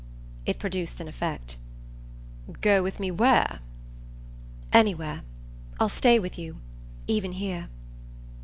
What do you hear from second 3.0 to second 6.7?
where?" "Anywhere. I'll stay with you.